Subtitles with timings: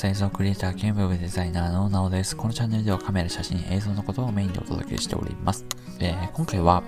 [0.00, 0.06] ます。
[0.06, 2.36] 映像クリエイター兼ウェブデザイナーのなおです。
[2.36, 5.66] このチャンネルではカメラ、写真、映像のことをメインでお届けしております。
[5.98, 6.82] えー、今回は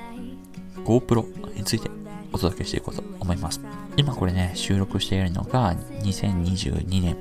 [0.85, 1.91] GoPro について
[2.33, 3.61] お届けしていこうと思います。
[3.97, 7.17] 今これね、収録しているのが2022年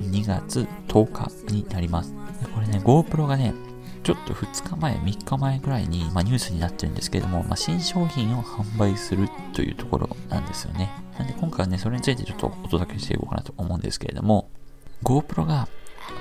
[0.00, 1.12] 2月10
[1.46, 2.14] 日になります。
[2.54, 3.52] これね、GoPro がね、
[4.02, 10.90] ちょっと2日前、3日前ぐらいに、まあ、ニュースになってるんですけれども、まあ、新商品を販売するというところなんですよね。
[11.18, 14.50] なんで今回はね、それについてちょっとお届けしていこうかなと思うんですけれども、
[15.02, 15.68] GoPro が、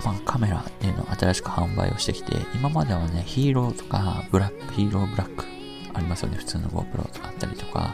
[0.03, 5.45] まあ、カメラっていうのを新しく販売をしてきて、今まではね、ヒーローとか、ブラック、ヒーローブラック
[5.93, 7.93] ありますよね、普通の GoPro とかあったりとか、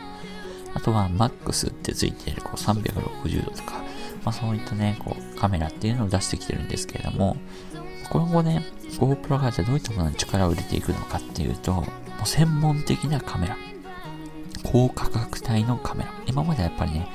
[0.74, 3.84] あとは MAX ってついているこう360度とか、
[4.24, 7.38] まあそういったね、こうカメラっていうのを出してきてるんですけれども、
[8.10, 8.66] 今後ね、
[9.00, 11.86] GoPro がじゃどういったものに力を入れていくのかっていうと、も
[12.24, 13.58] う専門的なカメラ。
[14.64, 16.14] 高価格帯のカメラ。
[16.28, 17.08] 今まではやっぱりね、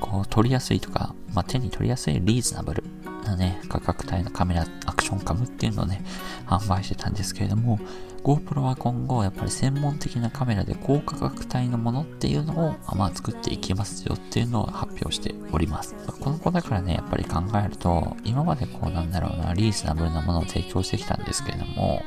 [0.00, 2.84] こう撮りやすいとか、まあ、手に取りやすいリーズナブル
[3.24, 6.02] なね、価格帯のカメラ、アクションカムっていうのをね、
[6.46, 7.78] 販売してたんですけれども、
[8.22, 15.94] GoPro は今後、やっぱり専門的なカメラで高価格帯のものっていうのを、まあ、作っていきますよっていうのを発表しております。
[16.20, 22.02] この子だからね、やっぱり考えると、今までこうなんだろうな、リーズナブルなものを提供してきたんですけれども、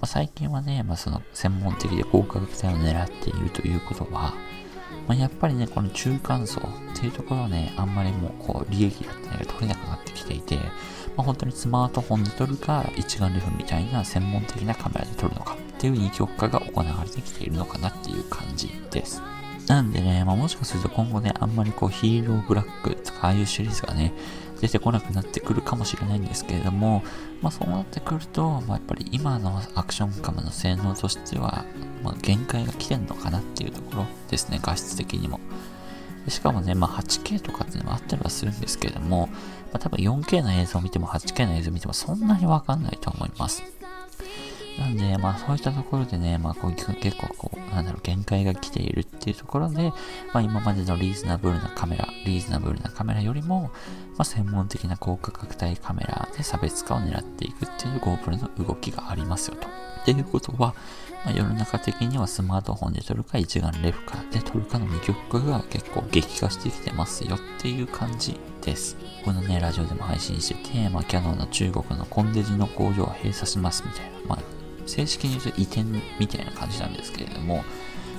[0.00, 4.34] まあ、最近はね、まあ、その専門的で高価格帯を狙っているということは、
[5.08, 10.62] まあ、やっぱりね、この中間層っていうところはね、あんまりもうこう利益だったりが取れなくなってきていて、ま
[11.18, 19.22] あ、本当にスマートフォンで撮るか、一眼レフみたいな専門的なカメラで撮るのかっていう二極化が行われてきているのかなっていう感じです。
[19.66, 24.12] なんでね、まあ、もしかすると今後ね、あんまりこうヒーローブラックとかああいうシリーズがね、
[24.60, 27.02] 出てこなくなってくるかもしれないんですけれども、
[27.40, 31.64] まあそうなってくると、まあやっぱり今のアクションカムの性能としては、
[32.02, 35.40] まあ限界が来てんのかなっていうところですね、画質的にも。
[36.28, 39.34] しかもね、まあ 8K とかっていうのもあったりはするんですけれども、ま
[39.74, 43.62] あ多分 4K の映像を見ても 8K の映像を見てもそんなにわかんないと思います。
[44.80, 46.86] なんで、まあそういったところでね、まあこう結
[47.18, 49.92] 構こう、なんだろう、限界が来ているっていうところで、
[50.32, 53.70] まあ今までのリーズナブルなカメラ、リーズナブルなカメラよりも、
[54.16, 59.68] まあ専門的な高価格帯カメラで差別化を狙っていくっていう GoPro の動きがありますよと。
[59.68, 60.74] っていうことは、
[61.26, 68.96] まあ、世の中的にはスマートフォンで撮るか一眼レフかで撮るかの二極化が結構激化してきてますよっていう感じです。
[69.24, 74.38] このね、ラジオでも配信してて、まあ、キャノンの中国のコンデジの工場を閉鎖しますみたいな、まあ、
[74.90, 75.84] 正式に言うと移転
[76.18, 77.64] みたいな感じなんですけれども、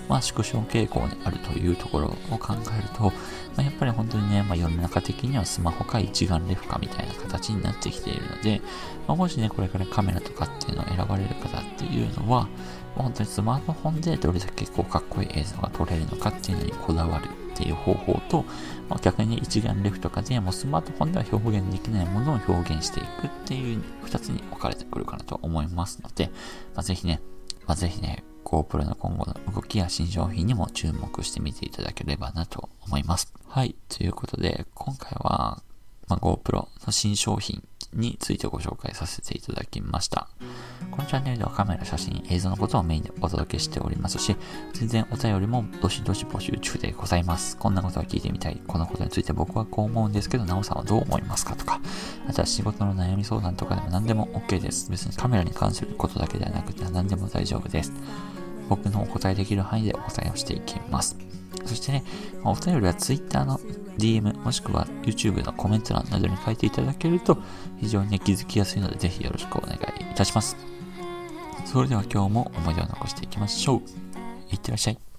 [0.07, 3.11] まあ、縮小傾向にあるというところを考えると、ま
[3.59, 8.61] あ、やっぱり本当にね、まあ、世の中的にはスマホか一眼レフかみたいな形になってきているので、
[9.07, 12.47] まあ、もしね、これからカメラとかっていうのを選ばれる方っていうのは、
[12.95, 17.29] 本当にスマートフォンでどれだけこうかっこいい映像が撮れるのかっていうのにこだわる
[17.61, 18.43] っていう方法と、
[18.89, 26.31] まあ、逆に一眼レフとかでもスマートフォンでは表現できないものを表現していくっていう二つに分かれてくるかなと思いますので、
[26.73, 27.21] まあ、ぜひね、
[27.67, 33.31] まあ、ぜひね、GoPro の今後の動きや新商品にも注目してみていただければなと思います。
[33.47, 33.75] はい。
[33.89, 35.61] ということで、今回は、
[36.07, 37.63] まあ、GoPro の新商品
[37.93, 40.27] についてご紹介させていただきました。
[40.91, 44.35] このチャンネルではカメラ、写真、映像のことをメインでお届けしておりますし、
[44.73, 47.57] 全然お便りもどしどし募集中でございます。
[47.57, 48.61] こんなことを聞いてみたい。
[48.67, 51.79] このことについて僕はこう思うんですけど、なおさんはどう思いますかとか、
[52.27, 54.89] あとは仕事の悩み相談とかでも何でも OK です。
[54.89, 57.91] 別にカメラに関することだけではなくて何でも大丈夫です。
[58.69, 61.30] 僕のお答えできる範囲でお答えをしていきます。
[61.65, 62.03] そしてね、
[62.43, 63.59] お便りは Twitter の
[63.97, 67.37] DM もしくは YouTube のコメント欄などに書いていただけると
[67.79, 69.77] 非常に気づきやすいのでぜひよろしくお願い
[70.11, 70.55] いたします。
[71.65, 73.81] それでは今日も思い出を残していきましょう。
[74.51, 75.10] いってらっしゃい。